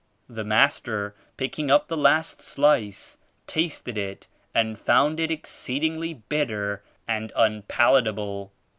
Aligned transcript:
The 0.27 0.43
master, 0.43 1.13
picking 1.37 1.69
up 1.69 1.87
the 1.87 1.95
last 1.95 2.39
^ 2.39 2.41
slice, 2.41 3.19
tasted 3.45 3.99
it 3.99 4.27
and 4.51 4.79
found 4.79 5.19
it 5.19 5.29
exceedingly 5.29 6.15
bitter 6.15 6.81
and 7.07 7.31
unpalatable. 7.35 8.51